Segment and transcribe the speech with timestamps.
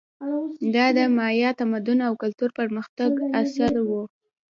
[0.75, 3.91] دا د مایا تمدن او کلتور پرمختګ عصر و.